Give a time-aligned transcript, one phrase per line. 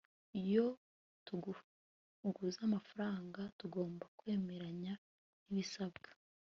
[0.41, 0.65] iyo
[1.25, 4.93] tuguza amafaranga, tugomba kwemeranya
[5.49, 6.09] nibisabwa